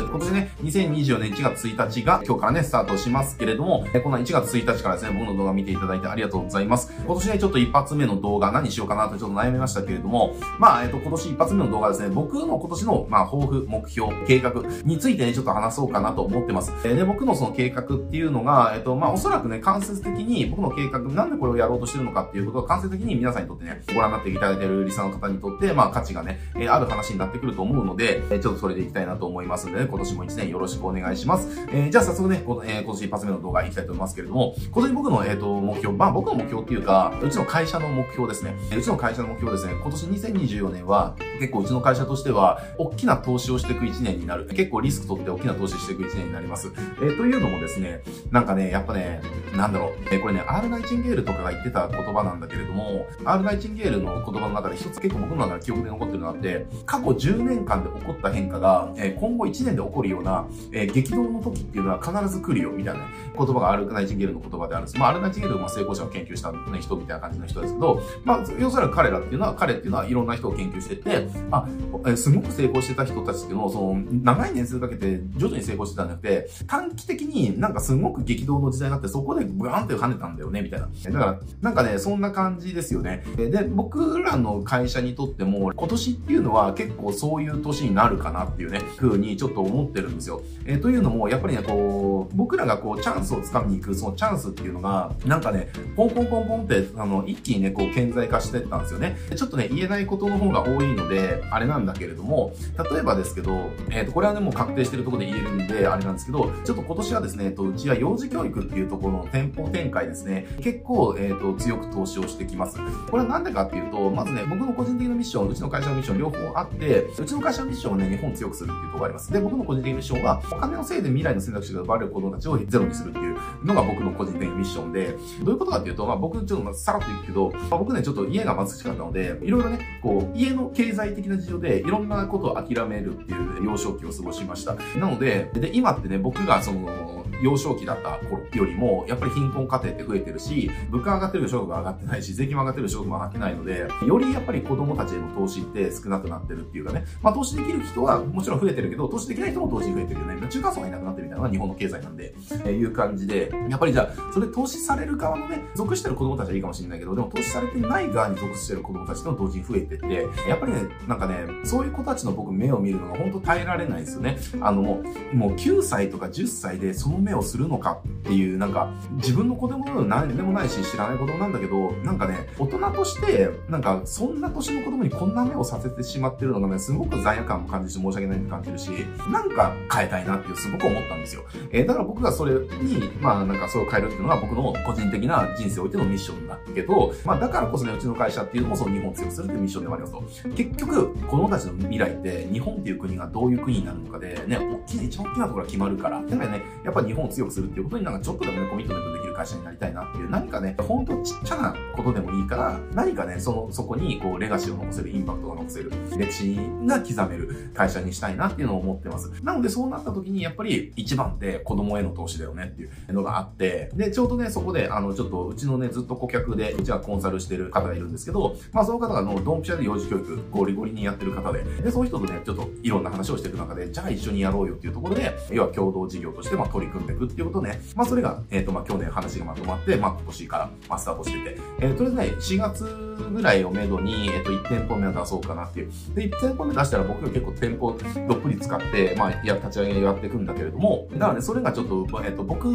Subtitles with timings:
[0.00, 6.90] 今年ね、2024年1月1日が今日からね、スタートしますけれども、この1月1日からですね、僕の動画見ていただいてありがとうございます。
[7.04, 14.52] 今年ね、ちょっと一発目の動画何しようかなとちょっと悩みましたけれども、まあ、えっと、今年一発目の動画ですね、僕の今年の、まあ、抱負、目標、計画
[14.84, 16.72] についてね、ちょっと話そうかなと思ってます。
[16.82, 31.48] で、僕のその計画っていうのが、えっと、まあ、おそらくね、間接的に僕の計画、なんでこれをやろうとしてるのかっていうことが間接的に皆さんにとってね、ご覧になっていただいているリスナーの方にとって、まあ、価値がね、えある話になってくると思うので、えちょっとそれでいきたいなと思いますので、ね、今年も1年よろしくお願いします。
[31.72, 38.54] えー、じゃあ早速ね、こえー、今年一発目の動画いきたいと思いますけれども、今年僕の、えっ、ー、と、目標、まあ僕の目標っていうか、うちの会社の目標ですね。
[38.76, 44.46] うちの会社の目標ですね、今年2024年は、結構うちの会社としては、大きな投資をしていく1年になる。
[44.46, 46.68] 結構リスク取って大きな投資していく1年になります。
[47.00, 49.20] えー、というのもですね、なんかね、やっぱね、
[49.56, 63.06] なんだろう、えー、これね、アールナイチンゲールとかが言ってた言葉なんだけれども、アールナイチンゲールの言葉の中で一つ結構僕の中で記憶で残ってるのがあって、過去10年間で起こった変化が、えー、今後1年で起こるような、えー、激動の時っていうのは必ず来るよ、みたいな、
[63.36, 64.98] 言葉がアルナイチンゲルの言葉であるんです。
[64.98, 71.68] まあ、アルナイチンゲルは成功者を研究した、ね、人みたいな感じの人ですけど、まあ、要するに彼らっていうのは、彼っていうのはいろんな人を研究してて、あ、
[72.06, 80.88] えすごく成功してた人たちっていうのを、その、長い年数かけて徐々に成功してたんじゃなくて、短期的になんかすごく激動の時代があって、そこでブワーンって跳ねたんだよね、みたいな。
[80.88, 83.24] だから、なんかね、そんな感じですよね。
[83.36, 90.42] で、僕らの会社にとっても、今年っていうのは結構そういう年になるかなっていうね、風にちょっとと思ってるんですよ。
[90.64, 99.16] えー、というのも、やっぱりね、こう、僕らがこう、チャンスをつかみに行く、そのチャンスっていうのが、なんかね、ポンポンポンポンって、あの、一気にね、こう、顕在化してったんですよね。
[99.34, 102.52] ちょっとね、言えないことの方が多いので、あれなんだけれども、
[102.90, 112.78] 例えばですけど、えっ、ー、と、これはね、もう確定してるところで言えるんで、あれなんですけど、ちょっと今年はですね、えっと、うちは幼児教育っていうところの店舗展開ですね、結構、えっ、ー、と、強く投資をしてきます。
[113.10, 119.32] これはなんでかっていうと、まずね、僕の個人的なミッション、うちの会社のミッション両方あって、うちの会社のミッションはね、日本強くするっていうところがあります。
[119.32, 134.74] で、僕の個人的ミッションは、お金のせいで未来の選択肢が奪われる子供たちをゼロにするっていうのが僕の個人的ミッションで、どういうことかっていうと、まあ僕ちょっとさらっと言うけど、まあ、僕ね、ちょっと家が貧しかったので、いろいろね、こう、家の経済的な事情でいろんなことを諦めるっていう幼少期を過ごしました。
[134.98, 137.11] なので、で、今ってね、僕がその、
[137.42, 150.46] 幼少期だった頃よりも、やっぱり貧困家庭って増えてるし、物価上がってる所得が上がってないし、税金も上がってる所得も上がってないので、よりやっぱり子供たちへの投資って少なくなってるっていうかね、まあ投資できる人はもちろん増えてるけど、投資できない人も投資増えてるよね。
[150.48, 164.38] 中間層がいなくなってるみたいなのが日本の経済なんで、えー、いう感じで、やっぱりじゃあ、それ投資される側のね、属してる子供たちはいいかもしれないけど、でも投資されてない側に属してる子供たちの同時に増えてて、やっぱりね、なんかね、そういう子たちの僕目を見るのが本当耐えられないですよね。
[164.60, 165.02] あのも
[165.32, 178.90] う、もう9歳とか10歳でその目をするのかっていう、なんか、自分の子供でも何でもないし、知らない子供なんだけど、なんかね、大人として、なんか、そんな年の子供にこんな目をさせてしまってるのがね、すごく罪悪感も感じて申し訳ないって感じるし、
[179.30, 181.42] なんか変えたいなっていうすごく思ったんですよ。
[181.70, 190.50] えー、だから僕がそれに、まあなんかそれを変えるっていうのが僕の個人的な人生においてのミッションだけど、まあだからこそね、うちの会社っていうのもその日本を強くするっていうミッションでもありますと。
[190.54, 196.22] 結局、子供たちの未来って日本っていう国がどういう国になるのかで、ね、大きな、一番大きなところが決まるから。
[196.22, 209.30] だからね、やっぱ日本を強くするっていうことになんかちょっとでもね、コミットメントできる会社になりたいなっていう、何かね、ほんとちっちゃなことでもいいから、何かね、その、そこにこう、レガシーを残せる、インパクトが残せる、歴史が刻める会社にしたいなっていうのを思ってます。
[209.42, 235.90] なのでそうなった時に、やっぱり一番って子供への投資だよねっていうのがあって、で、ちょうどね、そこで、あの、ちょっと、うちのね、ずっと顧客で、うちはコンサルしてる方がいるんですけど、まあその方があの、ドンピシャで幼児教育、ゴリゴリにやってる方で、で、そういう人とね、ちょっといろんな話をしていく中で、じゃあ一緒にやろうよっていうところで、要は共同事業として、まあ取り組んでいくっていうことね、まあそれが、えっ、ー、と、まあ去年話がまとまって、まあ今年から、まあ、スタートしてて、えー、とりあえずね、4月ぐらいをめどに、えっ、と、1店舗目を出そうかなっていう。
[236.14, 242.68] で、1店舗目出したら僕が結構店舗どっぷり使って、まあ、や、立ち上げやっていくんだけれども、だからね、それがちょっと、えっ、と、僕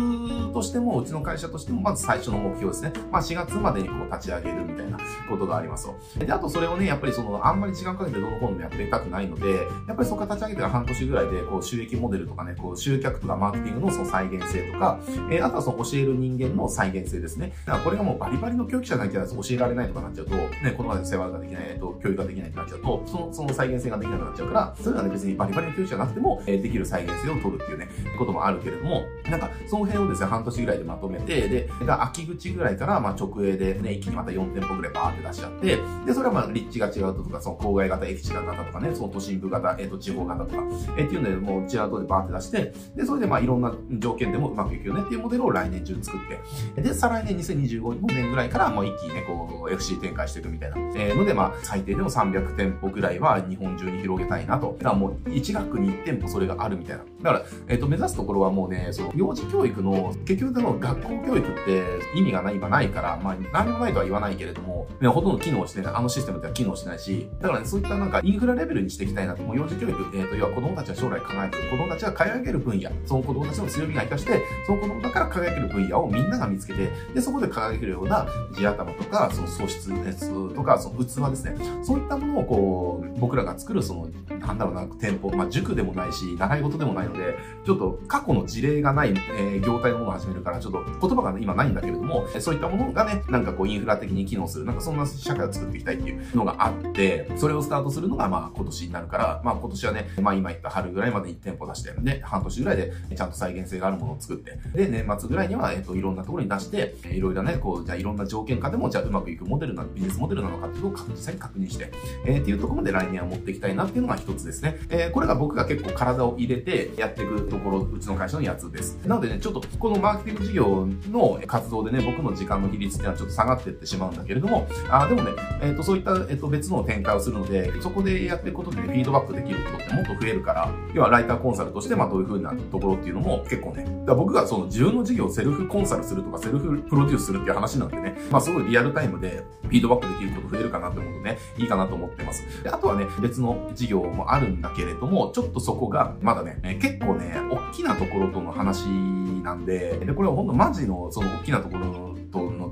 [0.53, 2.93] としても、うちの会社としても、まず最初の目標ですね。
[3.11, 4.97] まあ、4月までにこう立ち上げるみたいな
[5.29, 6.25] ことがありますと。
[6.25, 17.53] で、あとそれをね、やっぱりその、あんまり時間かけてどのこうのやっていたくないので、やっぱりそこから立ち上げてから半年ぐらいで、こう、収益モデルとかね、こう、集客とかマーケティングのその再現性とか、えー、あとはその教える人間の再現性ですね。
[17.65, 27.87] だからこれがもうバリバリの教育者なきゃ教えられないとかなっちゃうと、ね、このまで世話ができない、えっと、教育ができないってなっちゃうと、その、その再現性ができなくなっちゃうから、それはね、別にバリバリの教育者じゃなくても、えー、できる再現性を取るっていうね、
[28.17, 40.63] こともあるけれども、なんか、その辺をですね、半年ぐらいでまとめて、で、が秋口ぐらいから、まあ、直営でね、一気にまた4店舗ぐらいバーって出しちゃって、で、それはまあ、立地が違うとか、その郊外型、駅地型とかね、その都心部型、えっ、ー、と、地方型とか、
[40.97, 50.77] えー、っていうので、もう、チアートでバーって出して、で、それでまあ、いろんな条件でもうまくいくよねっていうモデルを来年中作って、で、再来年2025年ぐらいから、もう一気にね、こう、FC 展開開していくみたいな。
[50.95, 54.75] えー、ので、まあ、最低でも300店舗ぐらいは日本中に広げたいなと。
[54.79, 57.03] だからもう、1学に1店舗それがあるみたいな。
[57.21, 61.83] だから、えっ、ー、と、目指すところはもうね、その、幼児教育の、結局でも学校教育って
[62.15, 69.43] 意味がない、今ないから、まあ、何もないとは言わないけれども、ね、ほとんど機能してない、あのシステムっては機能してないし、だからね、そういったなんかインフラレベルにしていきたいなと。
[69.43, 81.55] もう幼児教育、えっ、ー、と、要は子供たちは将来輝く、子供たちが輝ける分野、その子供たちの強みが活かして、その子供だから輝ける分野をみんなが見つけて、で、そこで輝けるような地頭とか、その素質熱とか、その器ですね。
[81.83, 84.07] そういったものをこう、僕らが作るその、
[84.39, 111.91] なんだろうな、店舗、まあ、塾でもないし、習い事でもないので、ちょっと過去の事例がない、えー、業態のものを始めるから、ちょっと言葉が今ないんだけれども、そういったものがね、なんかこうインフラ的に機能する、なんかそんな社会を作っていきたいっていうのがあって、それをスタートするのがまあ今年になるから、まあ今年はね、まあ今言った春ぐらいまで1店舗出して、で、半年ぐらいでちゃんと再現性があるものを作って、で、年末ぐらいには、えっ、と、いろんなところに出して、いろいろね、こう、じゃあいろんな条件下でも、じゃあうまくいくモデルな、ビジネスモデルなのかっていうのを実際に確認して、
[112.25, 114.77] えー、っていうところまで来年は持っていきたいなっていうのが一つですね。
[114.89, 118.97] えー、これが僕が結構体を入れてやっていくところ、うちの会社のやつです。
[119.05, 142.63] なのでね、ちょっとこのマーケティング事業の活動でね、僕の時間の比率っていうのはちょっと下がっていってしまうんだけれども、あでもね、えっ、ー、と、そういった、えっ、と、別の展開をするので、そこでやっていくことで、ね、フィードバックできることってもっと増えるから、要はライターコンサルとして、まあどういう風なところっていうのも結構ね、だ僕がその自分の事業をセルフコンサルするとか、セルフプロデュースするっていう話なんでね、まあすごいリアルタイムでフィードバックできること増えるかなって思うとね、いいかなと思ってます。
[142.63, 146.57] であとはね、別の事業もあるんだけれども、ちょっとそこが、まだね、
[146.87, 152.06] 結構ね、大きなところとの話なんで、で、これはほんとマジの、その大きなところの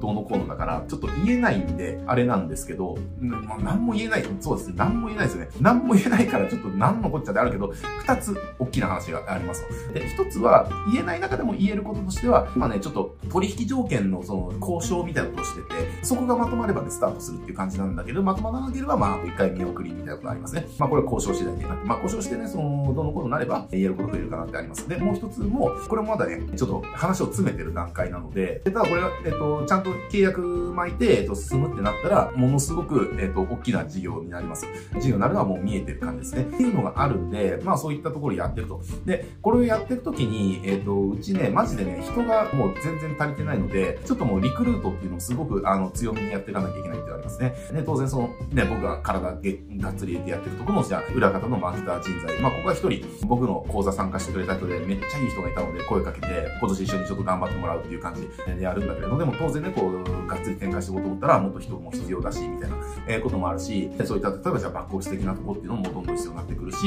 [0.06, 4.26] どうのこうのだから、ちょっと言えないんで、あれなんですけど、まあ、何も言えない。
[4.40, 4.76] そうですね。
[4.78, 5.50] 何も言えないですよね。
[5.60, 9.94] 何も言えないから、ちょっと何のこっちゃであるけど、二つ大きな話がありますと。
[9.94, 20.68] で、一つは、言えない中でも言えることとしては、今ね、ちょっと取引条件のその交渉みたいなことをしてて、そこがまとまればでスタートするっていう感じなんだけど、まとまらなければ、まあ、一回見送りみたいなことありますね。
[20.78, 24.88] まあ、これは交渉次第でなって、まあ、交渉してね、その、どのことになれば、言えること増えるかなってあります。
[24.88, 30.42] で、もう一つも、これもまだね、ちょっと話を詰めてる段階なので、ただこれは、えっと、ちゃんと契約
[30.76, 34.66] 巻いて、えっと、進むってなったら、ものすごく、えっと、大きな事業になります。
[35.00, 36.44] 事業になるのはもう見えてる感じですね。
[36.44, 38.82] っていうのがあるんで、まあそういったところやってると。
[39.06, 47.56] で、これをやってるときに、えっと、うちね、マジでね、人がもう全然足りてないので、ちょっともうリクルートっていうのをすごく、あの、強めにやっていかなきゃいけないってありますね。
[47.72, 52.40] で、当然その、ね、僕が体ががっつり入れてやってるところの、じゃあ、裏方のマーケター人材。
[52.40, 56.28] まあ、ここが一人、僕の講座参加してくれた人で、めっちゃいい人がいたので、声かけて、
[56.60, 62.78] 今年一緒にちょっと頑張ってもらうっていう感じでやるんだけれど、でも当然ね、こう、がっつり展開していこうと思ったら、もっと人も必要だし、みたいな、
[63.08, 66.78] えー、こともあるし、そういった、例えばじゃあバックオフィス的なところっていうのもどんどん必要になってくるし、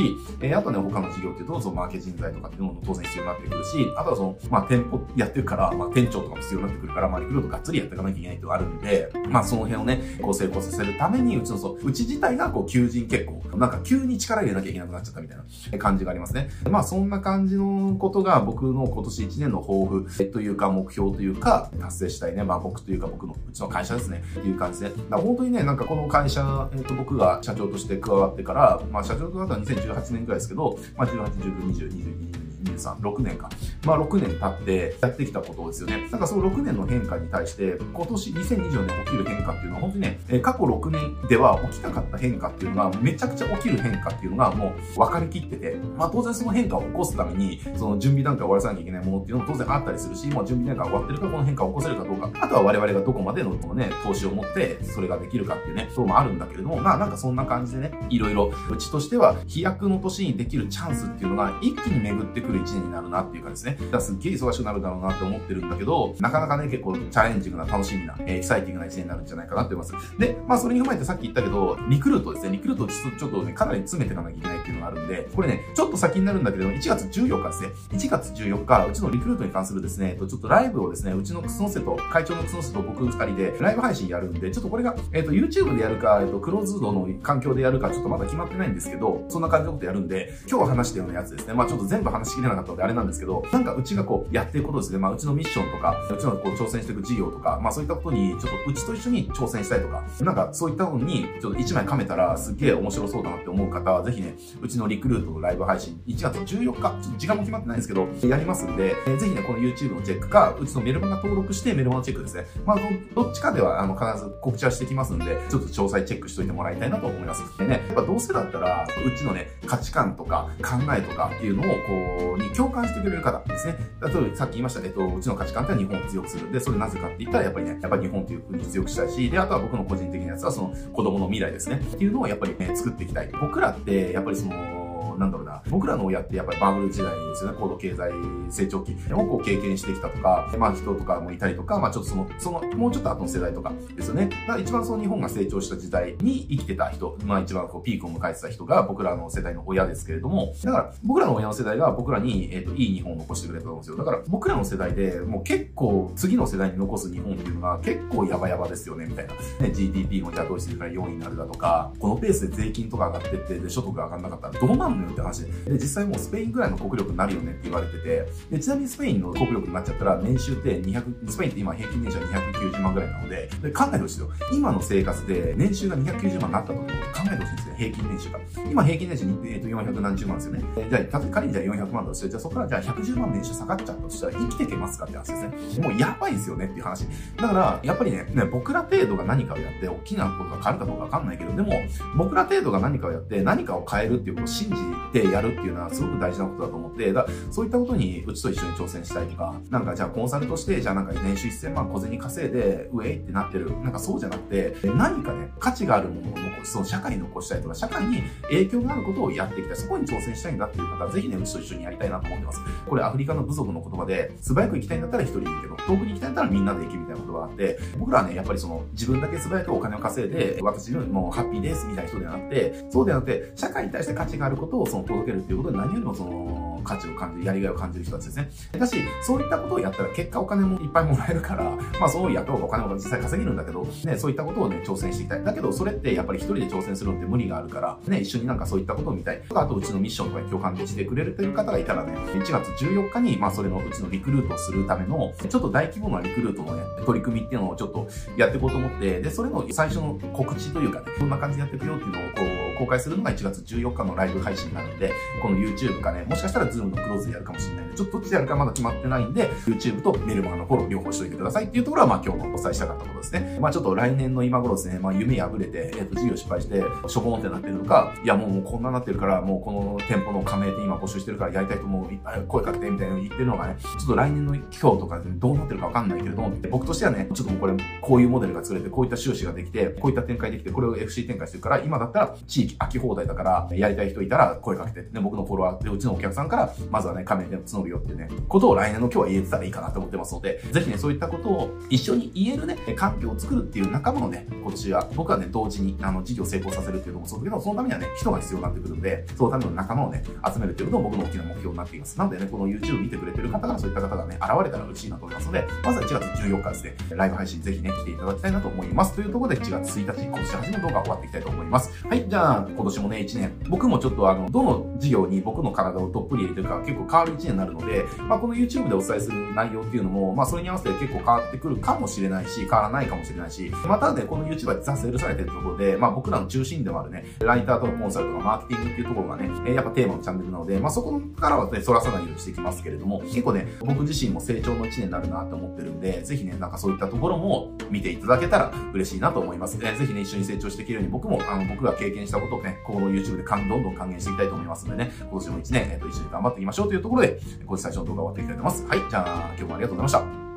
[0.40, 16.48] えー、あとね、他の事業っていうと、そのマーケ人材とかっていうのも当然必要になってくるし、あとはその、まあ、店舗やってるから、まあ、店長とかも必要になってくるから、まあ、リクルートがっつりやっていかなきゃいけないっていうのがあるんで、まあ、その辺をね、こう成功させるために、うちのそう、うち自体がこう、求人結構、なんか急に力入れなきゃいけなくなっちゃったみたいな感じがありますね。
[16.70, 22.44] まあ、そんな感じのことが僕の今年1年の抱負というか、目標というか、達成したいね。
[22.44, 24.22] まあ、僕というか僕の、うちの会社ですね。
[24.38, 24.86] っていう感じで。
[24.86, 33.48] だから本当にね、なんかこの会社、えっ、ー、と、僕が社長として加わってから、まあ、社長となったのは2018年くらいですけど、まあ、18、2023、6年か。
[33.84, 36.08] まあ6年経ってやってきたことですよね。
[36.10, 63.78] なんかその6年の変化に対して、今年2024年起きる変化っていうのは本当にね、過去6年では起きなかった変化っていうのがめちゃくちゃ起きる変化っていうのがもう分かりきってて、まあ当然その変化を起こすために、その準備段階を終わらせなきゃいけないものっていうのも当然あったりするし、もう準備段階終わってるからこの変化を起こせるかどうか、あとは我々がどこまでのこのね、投資を持ってそれができるかっていうね、そうもあるんだけれども、まあなんかそんな感じでね、いろいろうちとしては飛躍の年にできるチャンスっていうのが一気に巡ってくる1年になるなっていうかですね。
[64.00, 70.18] すっげえ忙しくなるだろうなって思ってるんだけど、なかなかね、結構チャレンジングな楽しみな、えー、エキサイティングな一年になるんじゃないかなって思います。
[70.18, 72.52] で、まあそれに踏まえてさっき言ったけど、リクルートですね。
[72.52, 77.68] リクルートをちょっとね、かなり詰めていかなきゃいけないっていうのがあるんで、これね、ちょっと先になるんだけど、1月14日ですね。
[77.98, 91.54] 1月14日、うちのリクルートに関するですね、ちょっとライブをですね、うちのクスノセと、会長のクスノセと僕二人でライブ配信やるんで、ちょっとこれが、えっ、ー、と、YouTube でやるか、えっ、ー、と、クローズドの環境でやるか、ちょっとまだ決まってないんですけど、そんな感じのことやるんで、今日話したようなやつですね。
[91.54, 94.98] まあちょっと全部話しきれなかったのであれなんですけど、なんかうちがこう、やっていくことですね。
[94.98, 112.46] まあ、うちのミッションとか、うちのこう挑戦していく事業とか、まあそういったことに、ちょっとうちと一緒に挑戦したいとか、なんかそういったのに、ちょっと一枚噛めたらすっげえ面白そうだなって思う方は、ぜひね、うちのリクルートのライブ配信、1月14日、ちょっと時間も決まってないんですけど、やりますんで、えー、ぜひね、この YouTube のチェックか、うちのメルマガ登録してメルマガチェックですね。
[112.64, 112.78] まあ、
[113.14, 117.42] どっちかでは、あの、必ず告知はしてきますんで、ちょっと詳細チェックしといてもらいたいなと思います。
[117.58, 123.76] でね、やっぱどうせだったら、うちのね、価値観とか考えとかっていうのを、こうに共感してくれる方ですね。
[124.02, 126.52] 例えばさっき言いました、えっと、うちの価値観って日本を強くする。
[126.52, 131.76] で、それなぜかって言ったら、やっぱりね、やっぱり日本という国強くしたいし、で、あとは僕の個人的なやつは、その子供の未来ですね。
[131.76, 133.30] っていうのをやっぱりね、作っていきたい。
[133.40, 134.77] 僕らって、やっぱりその、
[135.18, 138.12] なんだろうな、僕らの親ってやっぱりバブル時代ですよね、高度経済
[138.50, 144.26] 成長期をこう経験してきたとか、まあ人とかもいたりとか、まあちょっとその、その、もうちょっと後の世代とかですよね。
[144.26, 153.96] だから一番その日本が成長した時代に生きてた人、まあ一番こうピークを迎えてた人が僕らの世代の親ですけれども、だから僕らの親の世代が僕らに、えっ、ー、と、いい日本を残してくれたと思うんですよ。
[153.96, 159.34] だから僕らの世代でもう結構次の世代に残す日本っていうのが結構ヤバヤバですよね、みたいな。
[159.60, 165.72] ね、GDP もじゃあどうしてるから4位になるだとか、このペースで税金とか上がってって、で、所得が上がんなかったらどうなんのよって話で。
[165.72, 174.30] 実際もうスペインぐらいの国力になるよねって言われてて、で、ちなみにスペインの国力になっちゃったら、年収って200、スペインって今平均年収は290万ぐらいなので、で考えてほしいよ。
[174.52, 178.38] 今の生活で年収が290万になった時に考えてほしいんですね、平均年収が。
[178.70, 180.64] 今平均年収に、えー、と400何十万ですよね。
[180.88, 185.34] じゃあ、仮にじゃあ400万だとして、じゃあそこからじゃあ110万年収下がっちゃったとしたら生きていけますかって話で
[185.70, 185.88] すね。
[185.88, 187.06] もうやばいですよねっていう話。
[187.36, 191.72] だから、やっぱりね、ね僕ら程度が何かをやって、大きなことが変わるかどうかわかんないけど、でも、
[192.16, 194.76] 僕ら程度が何かをやって、何かを変えるっていうことを信じ
[195.08, 203.70] ってやるっていうのはすごく大事なことだと思って、だそういったことにうちと一緒に挑戦したいとか、なんかじゃあコンサルとして、じゃあなんか年収1000万小銭稼いで、ウェイってなってる。
[203.80, 209.76] なんかそうじゃなくて、何かね、価値があるものを残し、その社会に残したいとか、社会に影響があることをやっていきたい。
[209.76, 212.60] そこに挑戦したいんだっていう方は、ぜひね、うちと一緒にやりたいなと思ってます。
[212.88, 228.50] これアフリカの部族の言葉で、素早く行きたいんだったら一人でいいけど、遠くに行きたいんだったらみんなで行きみたいなことがあって、僕らはね、やっぱりその、自分だけ素早くお金を稼いで、私のもうハッピーですみたいな人ではなくて、そうではなくて、社会に対して価値があることをその届けるっていうことで何よりもその、価値を感じる、やりがいを感じる人たちですね。
[228.78, 231.64] だし、そういったことをやったら結果お金もいっぱいもらえるから、
[232.00, 235.44] まあそうやった方がお金も実際稼げるんだけど、ね、そういったことをね、挑戦していきたい。
[235.44, 239.42] だけど、それってやっぱり一人で挑戦するのって無理があるから、ね、一緒になんかそういったことを見たい。
[239.42, 252.47] とか、あとうちのミッションとかに共感でしてくれるという方がいたらね、1月14日に、まあそれのうちのリクルートをするための、ちょっと大規模なリクルートのね、取り組みっていうのをちょっとやっていこうと思って、で、それの最初の告知というかね、こんな感じでやっていくよっていうのをこう、
[252.78, 263.58] 公開するのが1月14日のライブ配信になるんで、この YouTube かね、もしかしたら Zoom のクローズでやるかもしれないんで、ちょっとどっちでやるかまだ決まってないんで、YouTube とメルマガのフォロー両方しといてくださいっていうところは、まあ今日のお伝えしたかったことですね。
[263.60, 300.22] まあちょっと来年の今頃ですね、まあ夢破れて、えっ、と、事業失敗して、しょぼんってなってるのか、いやもうもうこんななってるから、もうこの店舗の加盟店今募集してるからやりたいと思う、いっぱい声かけてみたいな言ってるのがね、ちょっと来年の今日とかでどうなってるかわかんないけれども、僕としてはね、ちょっともうこれ、こういうモデルが作れて、こういった収支ができて、こういった展開できて、これを FC 展開してるから、今だったら地域空き放題だから、やりたい人いたら声かけて、で、僕のフォロワーで、うちのお客さんから、まずはね、加盟店を募るよっていうね、ことを来年の今日は言えてたらいいかなと思ってますので、ぜひね、そういったことを一緒に言えるね、環境を作るっていう仲間をね、今年は、僕はね、同時に、あの、事業成功させるっていうのもそうだけど、そのためにはね、人が必要になってくるんで、そのための仲間をね、
[300.52, 302.18] 集めるっていうことも僕の大きな目標になっています。
[302.18, 309.14] なのでね、この YouTube 見てくれてる方が、そういった方がね、現れたら嬉しいなと思いますので、まずは1月14日ですね、ライブ配信ぜひね、来ていただきたいなと思います。
[309.14, 312.06] というところで、1月1日、今年初めの動画終わっていきたいと思います。
[312.06, 339.78] はい、じゃあ、今年もね、1年、僕もちょっとあの、どの事業に僕の体をどっぷり入れてるか結構変わる1年になるので、まあ、この YouTube でお伝えする内容っていうのも、まあ、それに合わせて結構変わってくるかもしれないし、変わらないかもしれないし、またね、この YouTuber でザ・セールされてるところで、まあ、僕らの中心でもあるね、ライターとかコンサルとかマーケティングっていうところがね、えやっぱテーマのチャンネルなので、まあ、そこからはね、そらさないようにしていきますけれども、結構ね、僕自身も成長の1年になるなって思ってるんで、ぜひね、なんかそういったところも見ていただけたら嬉しいなと思います。
[339.78, 348.86] ぜひね、一緒に成長していけるように僕も、あの、僕が経験したことをね、ここの YouTube でどんどん還元していきたいと思いますのでね、今年も1年、えっ、と、一緒に頑張っていきましょうというところで、今年最初の動画終わっていきたいと思います。
[348.86, 350.47] はい、じゃあ、今日もありがとうございました。